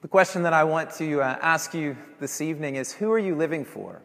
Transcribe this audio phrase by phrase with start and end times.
[0.00, 3.34] The question that I want to uh, ask you this evening is Who are you
[3.34, 4.00] living for?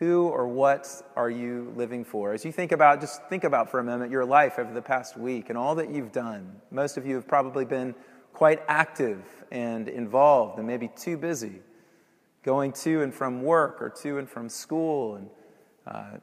[0.00, 2.32] Who or what are you living for?
[2.32, 5.16] As you think about, just think about for a moment your life over the past
[5.16, 6.60] week and all that you've done.
[6.72, 7.94] Most of you have probably been
[8.32, 11.60] quite active and involved and maybe too busy
[12.42, 15.30] going to and from work or to and from school and
[15.86, 16.18] uh,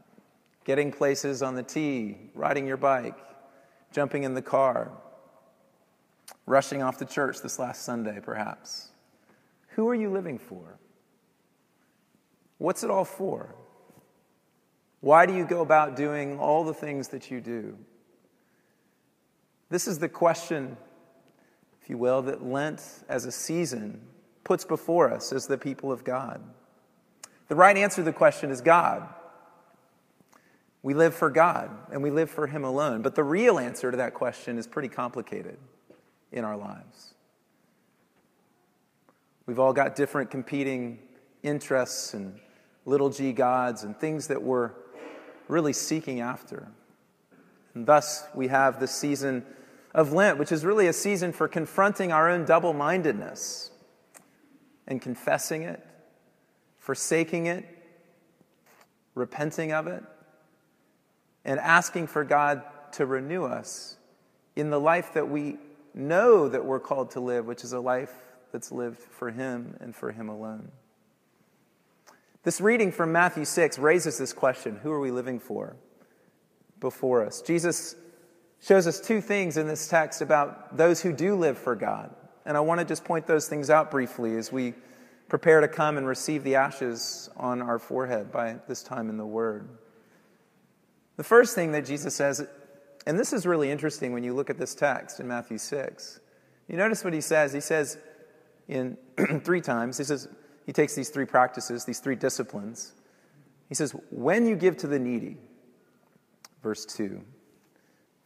[0.66, 3.18] getting places on the T, riding your bike,
[3.94, 4.92] jumping in the car,
[6.46, 8.90] rushing off to church this last Sunday, perhaps.
[9.76, 10.78] Who are you living for?
[12.58, 13.56] What's it all for?
[15.00, 17.78] Why do you go about doing all the things that you do?
[19.70, 20.78] This is the question,
[21.82, 24.02] if you will, that Lent as a season
[24.44, 26.42] puts before us as the people of God.
[27.48, 29.08] The right answer to the question is God.
[30.84, 33.02] We live for God and we live for Him alone.
[33.02, 35.58] But the real answer to that question is pretty complicated
[36.32, 37.14] in our lives.
[39.46, 41.00] We've all got different competing
[41.44, 42.40] interests and
[42.86, 44.72] little g gods and things that we're
[45.48, 46.68] really seeking after.
[47.74, 49.46] And thus, we have the season
[49.94, 53.72] of Lent, which is really a season for confronting our own double mindedness
[54.88, 55.86] and confessing it,
[56.80, 57.66] forsaking it,
[59.16, 60.04] repenting of it,
[61.44, 63.98] and asking for God to renew us
[64.56, 65.58] in the life that we
[65.94, 68.14] know that we're called to live, which is a life
[68.52, 70.72] that's lived for Him and for Him alone.
[72.44, 75.76] This reading from Matthew 6 raises this question Who are we living for
[76.80, 77.42] before us?
[77.42, 77.96] Jesus
[78.62, 82.14] shows us two things in this text about those who do live for God.
[82.46, 84.74] And I want to just point those things out briefly as we
[85.30, 89.26] prepare to come and receive the ashes on our forehead by this time in the
[89.26, 89.70] Word.
[91.18, 92.46] The first thing that Jesus says,
[93.06, 96.20] and this is really interesting when you look at this text in Matthew 6,
[96.68, 97.52] you notice what he says.
[97.54, 97.98] He says
[98.68, 98.98] in
[99.44, 100.28] three times, he says,
[100.66, 102.94] he takes these three practices, these three disciplines.
[103.68, 105.38] He says, when you give to the needy,
[106.62, 107.22] verse 2.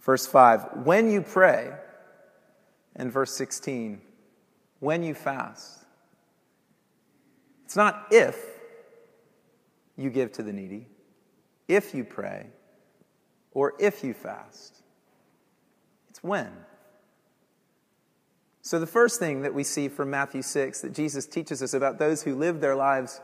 [0.01, 1.71] Verse 5, when you pray,
[2.95, 4.01] and verse 16,
[4.79, 5.85] when you fast.
[7.65, 8.39] It's not if
[9.97, 10.87] you give to the needy,
[11.67, 12.47] if you pray,
[13.55, 14.83] or if you fast.
[16.11, 16.51] It's when.
[18.61, 21.97] So, the first thing that we see from Matthew 6 that Jesus teaches us about
[21.97, 23.21] those who live their lives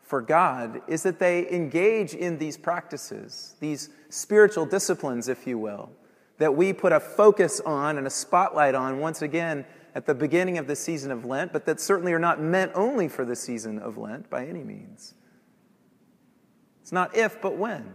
[0.00, 5.90] for God is that they engage in these practices, these spiritual disciplines, if you will,
[6.38, 9.64] that we put a focus on and a spotlight on once again
[9.94, 13.08] at the beginning of the season of Lent, but that certainly are not meant only
[13.08, 15.14] for the season of Lent by any means.
[16.82, 17.94] It's not if, but when.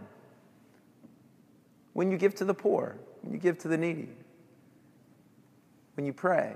[1.92, 4.08] When you give to the poor, when you give to the needy,
[5.94, 6.54] when you pray,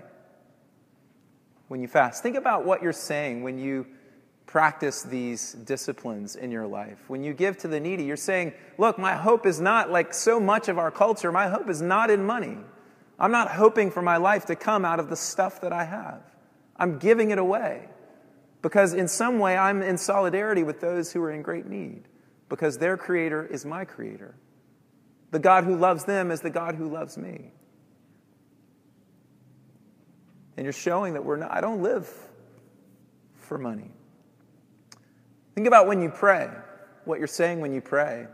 [1.69, 2.23] when you fast.
[2.23, 3.87] Think about what you're saying when you
[4.47, 6.99] practice these disciplines in your life.
[7.09, 10.39] When you give to the needy, you're saying, Look, my hope is not like so
[10.39, 12.59] much of our culture, my hope is not in money.
[13.19, 16.21] I'm not hoping for my life to come out of the stuff that I have.
[16.77, 17.89] I'm giving it away
[18.61, 22.05] because in some way I'm in solidarity with those who are in great need
[22.49, 24.35] because their creator is my creator.
[25.35, 27.51] The God who loves them is the God who loves me.
[30.57, 32.09] And you're showing that we're not, I don't live
[33.35, 33.91] for money.
[35.57, 36.49] Think about when you pray,
[37.05, 38.29] what you're saying when you pray.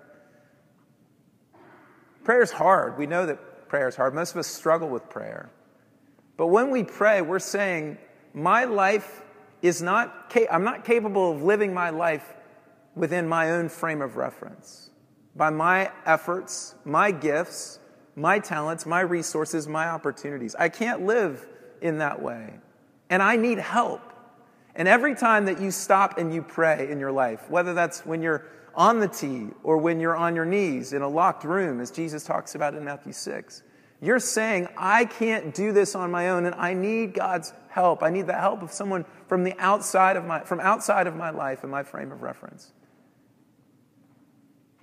[2.22, 2.98] Prayer is hard.
[2.98, 4.14] We know that prayer is hard.
[4.14, 5.48] Most of us struggle with prayer.
[6.36, 7.96] But when we pray, we're saying,
[8.34, 9.22] My life
[9.62, 12.34] is not, I'm not capable of living my life
[12.94, 14.90] within my own frame of reference.
[15.36, 17.78] By my efforts, my gifts,
[18.16, 20.54] my talents, my resources, my opportunities.
[20.58, 21.46] I can't live
[21.80, 22.54] in that way.
[23.08, 24.02] And I need help.
[24.74, 28.22] And every time that you stop and you pray in your life, whether that's when
[28.22, 31.90] you're on the T or when you're on your knees in a locked room, as
[31.90, 33.62] Jesus talks about in Matthew 6,
[34.00, 38.02] you're saying, I can't do this on my own and I need God's help.
[38.02, 41.30] I need the help of someone from the outside of my, from outside of my
[41.30, 42.72] life and my frame of reference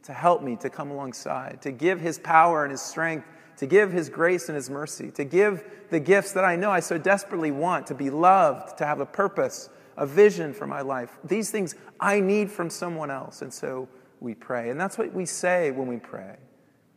[0.08, 3.26] to help me to come alongside, to give his power and his strength
[3.58, 6.80] to give His grace and His mercy, to give the gifts that I know I
[6.80, 11.18] so desperately want to be loved, to have a purpose, a vision for my life.
[11.24, 13.42] These things I need from someone else.
[13.42, 13.90] And so
[14.20, 14.70] we pray.
[14.70, 16.38] And that's what we say when we pray.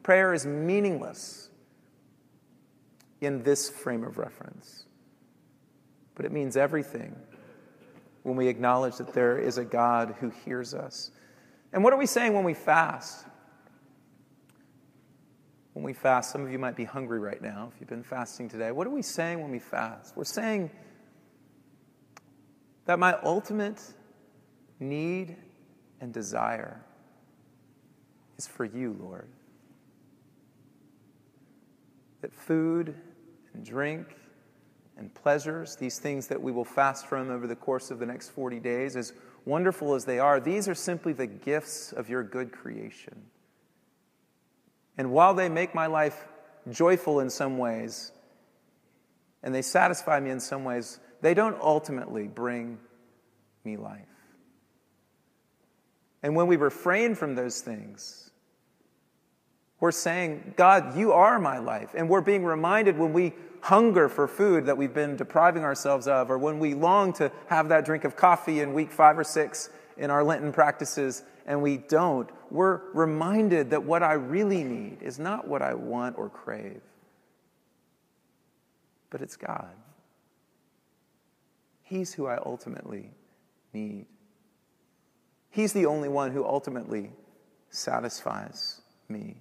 [0.02, 1.48] Prayer is meaningless
[3.20, 4.84] in this frame of reference,
[6.14, 7.14] but it means everything
[8.22, 11.10] when we acknowledge that there is a God who hears us.
[11.72, 13.26] And what are we saying when we fast?
[15.72, 16.32] when we fast.
[16.32, 18.72] Some of you might be hungry right now if you've been fasting today.
[18.72, 20.16] What are we saying when we fast?
[20.16, 20.68] We're saying,
[22.90, 23.80] that my ultimate
[24.80, 25.36] need
[26.00, 26.84] and desire
[28.36, 29.28] is for you, Lord.
[32.22, 32.96] That food
[33.54, 34.16] and drink
[34.96, 38.30] and pleasures, these things that we will fast from over the course of the next
[38.30, 39.12] 40 days, as
[39.44, 43.22] wonderful as they are, these are simply the gifts of your good creation.
[44.98, 46.28] And while they make my life
[46.70, 48.12] joyful in some ways,
[49.42, 52.78] and they satisfy me in some ways, they don't ultimately bring
[53.64, 54.06] me life.
[56.22, 58.29] And when we refrain from those things,
[59.80, 61.90] we're saying, God, you are my life.
[61.94, 63.32] And we're being reminded when we
[63.62, 67.68] hunger for food that we've been depriving ourselves of, or when we long to have
[67.70, 71.78] that drink of coffee in week five or six in our Lenten practices and we
[71.78, 76.80] don't, we're reminded that what I really need is not what I want or crave,
[79.10, 79.74] but it's God.
[81.82, 83.10] He's who I ultimately
[83.72, 84.06] need.
[85.50, 87.10] He's the only one who ultimately
[87.70, 89.36] satisfies me.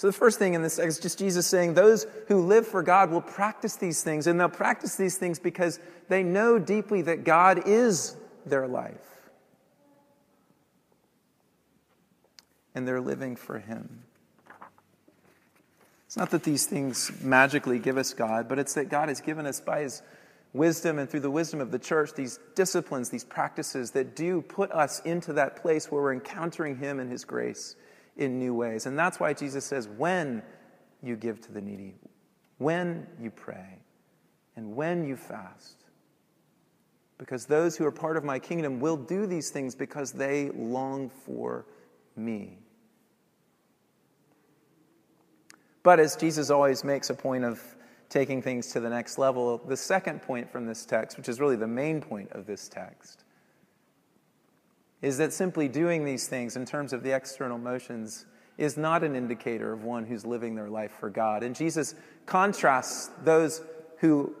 [0.00, 3.10] So, the first thing in this is just Jesus saying, Those who live for God
[3.10, 7.64] will practice these things, and they'll practice these things because they know deeply that God
[7.66, 8.16] is
[8.46, 9.04] their life.
[12.74, 14.04] And they're living for Him.
[16.06, 19.44] It's not that these things magically give us God, but it's that God has given
[19.44, 20.00] us by His
[20.54, 24.72] wisdom and through the wisdom of the church these disciplines, these practices that do put
[24.72, 27.76] us into that place where we're encountering Him and His grace
[28.20, 28.86] in new ways.
[28.86, 30.42] And that's why Jesus says, when
[31.02, 31.94] you give to the needy,
[32.58, 33.78] when you pray,
[34.56, 35.76] and when you fast.
[37.18, 41.08] Because those who are part of my kingdom will do these things because they long
[41.08, 41.66] for
[42.16, 42.58] me.
[45.82, 47.60] But as Jesus always makes a point of
[48.10, 49.58] taking things to the next level.
[49.58, 53.24] The second point from this text, which is really the main point of this text,
[55.02, 58.26] is that simply doing these things in terms of the external motions
[58.58, 61.42] is not an indicator of one who's living their life for God.
[61.42, 61.94] And Jesus
[62.26, 63.62] contrasts those
[63.98, 64.34] who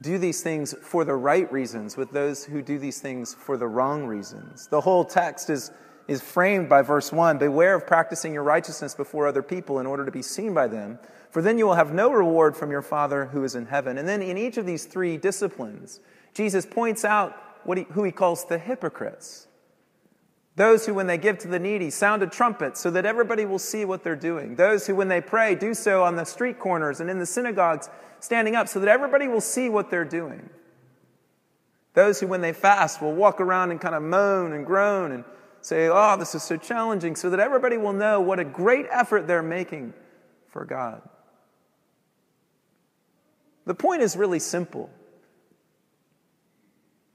[0.00, 3.66] do these things for the right reasons with those who do these things for the
[3.66, 4.68] wrong reasons.
[4.68, 5.72] The whole text is
[6.08, 10.04] is framed by verse 1 Beware of practicing your righteousness before other people in order
[10.04, 10.98] to be seen by them,
[11.30, 13.98] for then you will have no reward from your Father who is in heaven.
[13.98, 16.00] And then in each of these three disciplines,
[16.34, 19.46] Jesus points out what he, who he calls the hypocrites.
[20.56, 23.58] Those who, when they give to the needy, sound a trumpet so that everybody will
[23.58, 24.54] see what they're doing.
[24.54, 27.88] Those who, when they pray, do so on the street corners and in the synagogues,
[28.20, 30.48] standing up so that everybody will see what they're doing.
[31.94, 35.24] Those who, when they fast, will walk around and kind of moan and groan and
[35.60, 39.26] say, oh, this is so challenging, so that everybody will know what a great effort
[39.26, 39.94] they're making
[40.48, 41.02] for God.
[43.64, 44.90] The point is really simple.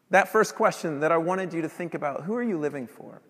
[0.09, 3.21] That first question that I wanted you to think about who are you living for?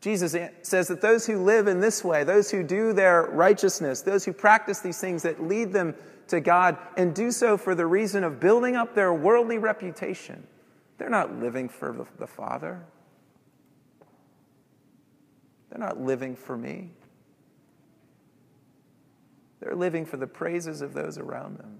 [0.00, 4.24] Jesus says that those who live in this way, those who do their righteousness, those
[4.24, 5.94] who practice these things that lead them
[6.26, 10.44] to God, and do so for the reason of building up their worldly reputation,
[10.98, 12.82] they're not living for the, the Father.
[15.70, 16.90] They're not living for me.
[19.60, 21.78] They're living for the praises of those around them.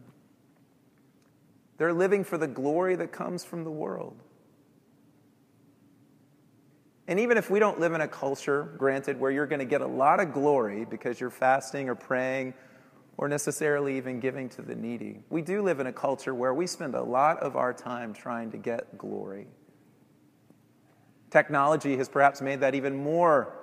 [1.78, 4.16] They're living for the glory that comes from the world.
[7.08, 9.80] And even if we don't live in a culture, granted, where you're going to get
[9.80, 12.54] a lot of glory because you're fasting or praying
[13.16, 15.20] or necessarily even giving to the needy.
[15.28, 18.50] We do live in a culture where we spend a lot of our time trying
[18.52, 19.46] to get glory.
[21.30, 23.54] Technology has perhaps made that even more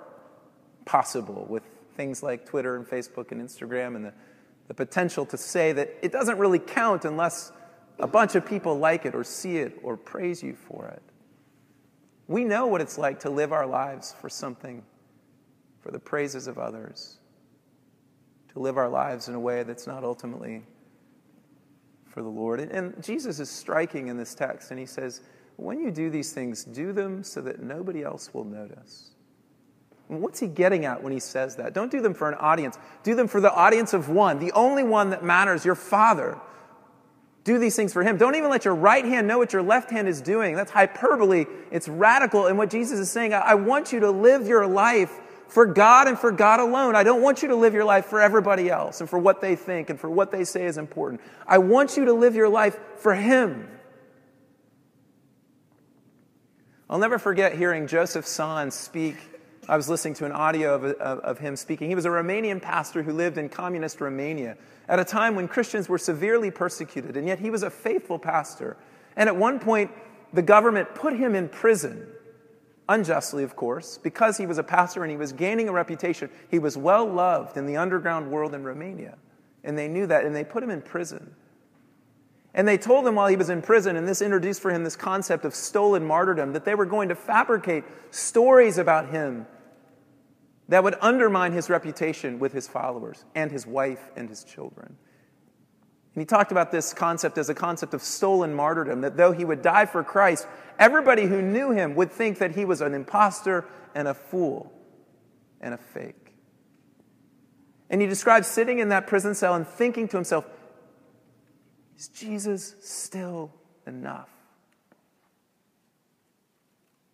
[0.84, 1.62] possible with
[1.96, 4.12] things like Twitter and Facebook and Instagram and the,
[4.68, 7.52] the potential to say that it doesn't really count unless
[8.00, 11.02] a bunch of people like it or see it or praise you for it.
[12.26, 14.82] We know what it's like to live our lives for something,
[15.80, 17.18] for the praises of others
[18.52, 20.62] to live our lives in a way that's not ultimately
[22.06, 22.60] for the Lord.
[22.60, 25.20] And Jesus is striking in this text, and he says,
[25.56, 29.10] When you do these things, do them so that nobody else will notice.
[30.08, 31.72] What's he getting at when he says that?
[31.72, 34.82] Don't do them for an audience, do them for the audience of one, the only
[34.82, 36.36] one that matters, your Father.
[37.44, 38.18] Do these things for him.
[38.18, 40.54] Don't even let your right hand know what your left hand is doing.
[40.54, 41.46] That's hyperbole.
[41.70, 42.46] It's radical.
[42.46, 45.18] And what Jesus is saying, I want you to live your life
[45.48, 46.94] for God and for God alone.
[46.94, 49.56] I don't want you to live your life for everybody else and for what they
[49.56, 51.20] think and for what they say is important.
[51.46, 53.68] I want you to live your life for Him.
[56.88, 59.16] I'll never forget hearing Joseph Tson speak
[59.70, 61.88] I was listening to an audio of, of, of, him speaking.
[61.88, 64.56] He was a Romanian pastor who lived in communist Romania
[64.88, 68.76] at a time when Christians were severely persecuted, and yet he was a faithful pastor.
[69.14, 69.92] And at one point,
[70.32, 72.08] the government put him in prison,
[72.88, 76.30] unjustly, of course, because he was a pastor and he was gaining a reputation.
[76.50, 79.18] He was well loved in the underground world in Romania,
[79.62, 81.36] and they knew that, and they put him in prison.
[82.54, 84.96] And they told him while he was in prison, and this introduced for him this
[84.96, 89.46] concept of stolen martyrdom, that they were going to fabricate stories about him
[90.70, 94.96] that would undermine his reputation with his followers and his wife and his children.
[96.14, 99.44] And he talked about this concept as a concept of stolen martyrdom, that though he
[99.44, 100.46] would die for Christ,
[100.78, 104.72] everybody who knew him would think that he was an impostor and a fool
[105.60, 106.34] and a fake.
[107.90, 110.46] And he describes sitting in that prison cell and thinking to himself,
[111.98, 113.52] is Jesus still
[113.88, 114.30] enough?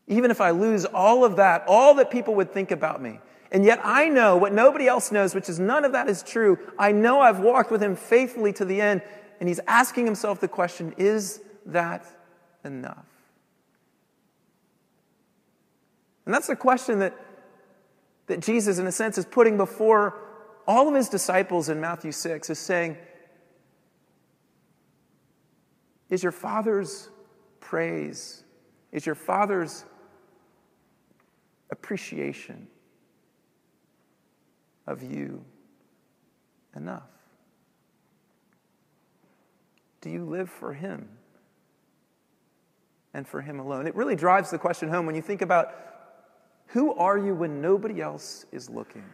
[0.06, 3.18] Even if I lose all of that, all that people would think about me,
[3.52, 6.58] and yet I know what nobody else knows, which is none of that is true.
[6.78, 9.02] I know I've walked with him faithfully to the end,
[9.38, 12.06] and he's asking himself the question is that
[12.64, 13.06] enough?
[16.24, 17.14] And that's the question that,
[18.26, 20.18] that Jesus, in a sense, is putting before
[20.66, 22.96] all of his disciples in Matthew 6, is saying,
[26.10, 27.08] is your Father's
[27.60, 28.42] praise,
[28.90, 29.84] is your Father's
[31.70, 32.66] appreciation
[34.86, 35.44] of you
[36.74, 37.08] enough?
[40.00, 41.08] Do you live for Him
[43.14, 43.86] and for Him alone?
[43.86, 45.74] It really drives the question home when you think about
[46.68, 49.04] who are you when nobody else is looking?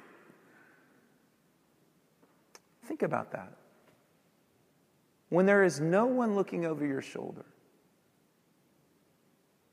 [2.84, 3.52] Think about that
[5.32, 7.46] when there is no one looking over your shoulder.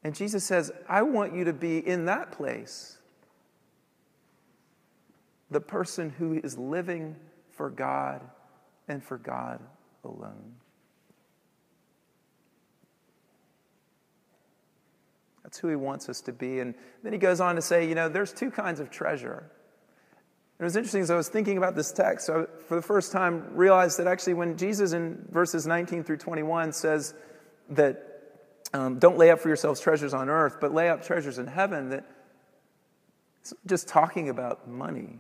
[0.06, 2.98] And Jesus says, I want you to be in that place,
[5.52, 7.16] the person who is living
[7.52, 8.22] for God
[8.88, 9.60] and for God
[10.04, 10.56] alone.
[15.44, 16.60] That's who he wants us to be.
[16.60, 19.50] And then he goes on to say, you know, there's two kinds of treasure.
[20.60, 23.12] And It was interesting as I was thinking about this text, I, for the first
[23.12, 27.16] time, realized that actually when Jesus in verses 19 through 21 says
[27.70, 28.06] that
[28.74, 31.90] um, don't lay up for yourselves treasures on earth, but lay up treasures in heaven,
[31.90, 32.06] that
[33.42, 35.20] it's just talking about money.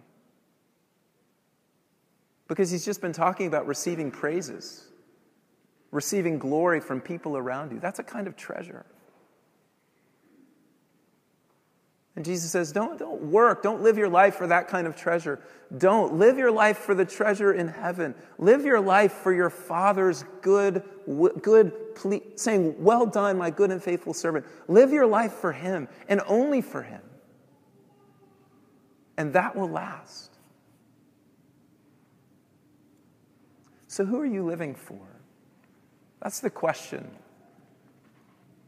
[2.49, 4.85] Because he's just been talking about receiving praises,
[5.91, 7.79] receiving glory from people around you.
[7.79, 8.85] That's a kind of treasure.
[12.15, 13.61] And Jesus says, don't, don't work.
[13.63, 15.39] Don't live your life for that kind of treasure.
[15.77, 16.15] Don't.
[16.15, 18.15] Live your life for the treasure in heaven.
[18.39, 20.83] Live your life for your Father's good,
[21.41, 21.71] good,
[22.35, 24.45] saying, Well done, my good and faithful servant.
[24.67, 27.01] Live your life for Him and only for Him.
[29.15, 30.38] And that will last.
[33.99, 35.05] So, who are you living for?
[36.21, 37.05] That's the question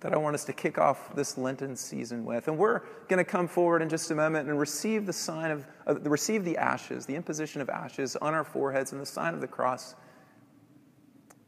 [0.01, 2.49] that I want us to kick off this Lenten season with.
[2.49, 5.65] And we're going to come forward in just a moment and receive the sign of,
[5.87, 9.39] uh, receive the ashes, the imposition of ashes on our foreheads and the sign of
[9.39, 9.95] the cross.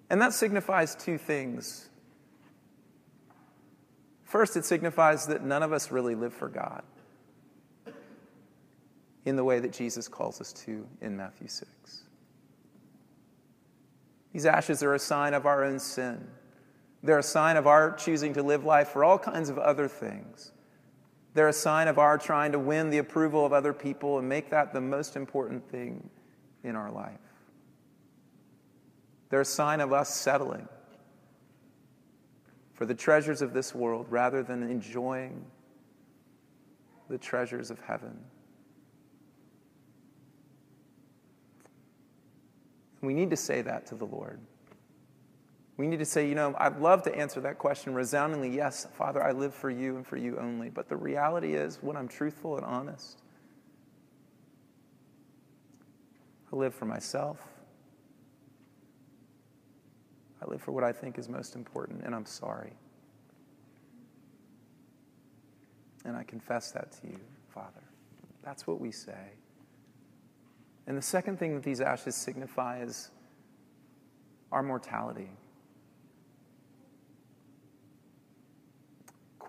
[0.10, 1.90] And that signifies two things.
[4.24, 6.84] First, it signifies that none of us really live for God
[9.26, 12.03] in the way that Jesus calls us to in Matthew 6.
[14.34, 16.28] These ashes are a sign of our own sin
[17.04, 20.54] they're a sign of our choosing to live life for all kinds of other things.
[21.34, 24.50] They're a sign of our trying to win the approval of other people and make
[24.52, 26.10] that the most important thing
[26.64, 27.20] in our life.
[29.30, 30.70] They're a sign of us settling
[32.74, 35.46] for the treasures of this world rather than enjoying
[37.10, 38.18] the treasures of heaven.
[43.04, 44.40] We need to say that to the Lord.
[45.76, 49.22] We need to say, you know, I'd love to answer that question resoundingly yes, Father,
[49.22, 50.70] I live for you and for you only.
[50.70, 53.22] But the reality is, when I'm truthful and honest,
[56.52, 57.40] I live for myself.
[60.42, 62.74] I live for what I think is most important, and I'm sorry.
[66.06, 67.20] And I confess that to you,
[67.50, 67.84] Father.
[68.44, 69.34] That's what we say.
[70.86, 73.10] And the second thing that these ashes signify is
[74.52, 75.30] our mortality.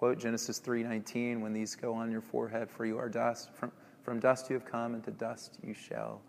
[0.04, 3.72] quote Genesis 3:19 when these go on your forehead for you are dust from,
[4.02, 6.20] from dust you have come and to dust you shall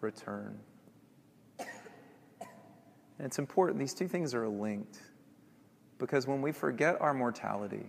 [0.00, 0.58] return.
[1.58, 4.98] And it's important these two things are linked
[5.98, 7.84] because when we forget our mortality,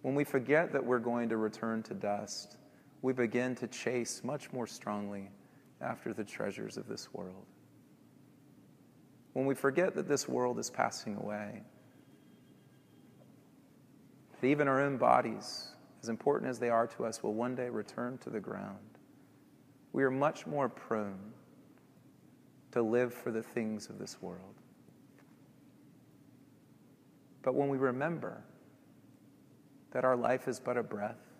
[0.00, 2.56] when we forget that we're going to return to dust,
[3.02, 5.28] we begin to chase much more strongly
[5.84, 7.46] after the treasures of this world.
[9.34, 11.62] When we forget that this world is passing away,
[14.40, 15.68] that even our own bodies,
[16.02, 18.78] as important as they are to us, will one day return to the ground,
[19.92, 21.32] we are much more prone
[22.72, 24.54] to live for the things of this world.
[27.42, 28.42] But when we remember
[29.92, 31.33] that our life is but a breath,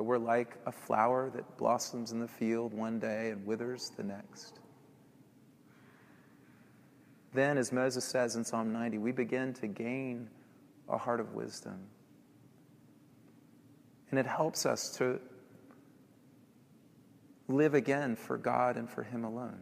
[0.00, 4.02] that we're like a flower that blossoms in the field one day and withers the
[4.02, 4.58] next.
[7.34, 10.30] Then, as Moses says in Psalm 90, we begin to gain
[10.88, 11.80] a heart of wisdom.
[14.10, 15.20] And it helps us to
[17.48, 19.60] live again for God and for Him alone.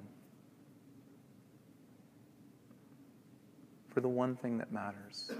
[3.89, 5.33] For the one thing that matters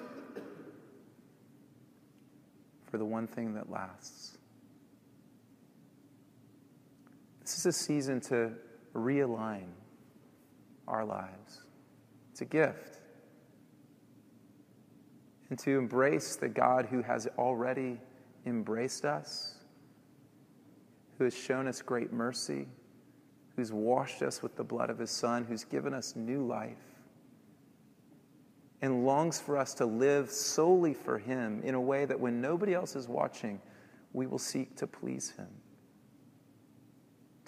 [2.91, 4.38] for the one thing that lasts.
[7.49, 8.53] This is a season to
[8.95, 9.69] realign
[10.87, 11.63] our lives.
[12.31, 12.99] It's a gift.
[15.49, 17.99] And to embrace the God who has already
[18.45, 19.55] embraced us,
[21.17, 22.69] who has shown us great mercy,
[23.57, 26.77] who's washed us with the blood of his Son, who's given us new life
[28.83, 32.75] and longs for us to live solely for Him in a way that when nobody
[32.75, 33.59] else is watching,
[34.13, 35.49] we will seek to please Him,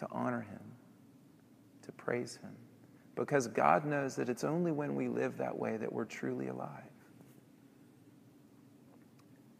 [0.00, 0.60] to honor Him,
[1.82, 2.52] to praise Him.
[3.14, 6.82] Because God knows that it's only when we live that way that we're truly alive.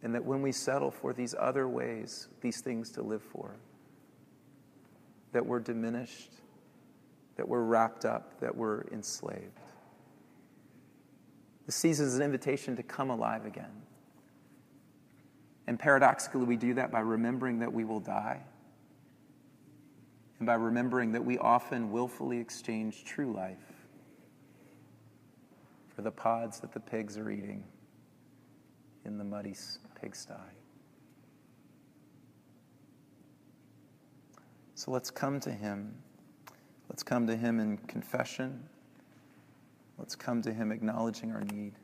[0.02, 3.54] And that when we settle for these other ways, these things to live for,
[5.32, 6.32] that we're diminished,
[7.36, 9.60] that we're wrapped up, that we're enslaved.
[11.66, 13.82] The season is an invitation to come alive again.
[15.66, 18.40] And paradoxically, we do that by remembering that we will die
[20.40, 23.58] and by remembering that we often willfully exchange true life
[25.94, 27.62] for the pods that the pigs are eating
[29.04, 29.54] in the muddy
[30.00, 30.34] pigsty.
[34.74, 35.94] So let's come to Him.
[36.88, 38.64] Let's come to Him in confession.
[39.98, 41.74] Let's come to Him acknowledging our need.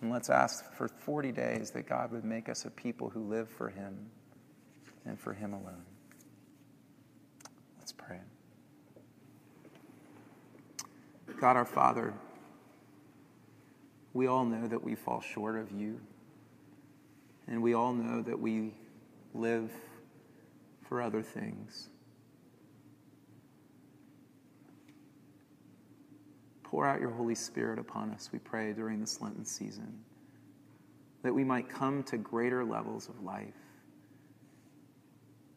[0.00, 3.50] And let's ask for 40 days that God would make us a people who live
[3.50, 3.98] for Him
[5.04, 5.84] and for Him alone.
[7.78, 8.20] Let's pray.
[11.40, 12.14] God our Father,
[14.12, 16.00] we all know that we fall short of you,
[17.46, 18.72] and we all know that we
[19.34, 19.70] live
[20.88, 21.90] for other things.
[26.64, 30.00] Pour out your Holy Spirit upon us, we pray, during this Lenten season,
[31.22, 33.54] that we might come to greater levels of life,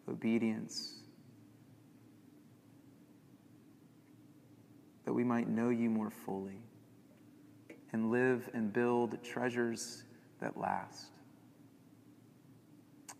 [0.07, 1.00] obedience,
[5.05, 6.59] that we might know you more fully
[7.93, 10.03] and live and build treasures
[10.39, 11.11] that last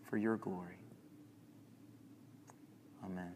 [0.08, 0.76] for your glory.
[3.04, 3.30] Amen.